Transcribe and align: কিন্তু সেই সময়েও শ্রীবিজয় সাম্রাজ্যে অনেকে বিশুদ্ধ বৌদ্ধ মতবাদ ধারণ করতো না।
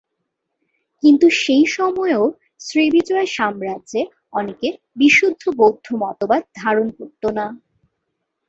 কিন্তু 1.03 1.27
সেই 1.41 1.65
সময়েও 1.69 2.23
শ্রীবিজয় 2.59 3.27
সাম্রাজ্যে 3.35 4.01
অনেকে 4.33 4.67
বিশুদ্ধ 4.95 5.43
বৌদ্ধ 5.57 5.87
মতবাদ 5.95 6.43
ধারণ 6.55 6.87
করতো 6.91 7.27
না। 7.31 7.45